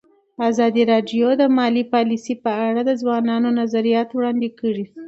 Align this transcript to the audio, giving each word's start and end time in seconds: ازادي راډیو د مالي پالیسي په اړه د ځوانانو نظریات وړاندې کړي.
ازادي 0.49 0.83
راډیو 0.91 1.27
د 1.41 1.43
مالي 1.57 1.83
پالیسي 1.93 2.35
په 2.43 2.51
اړه 2.67 2.81
د 2.85 2.91
ځوانانو 3.01 3.49
نظریات 3.59 4.09
وړاندې 4.13 4.49
کړي. 4.59 4.85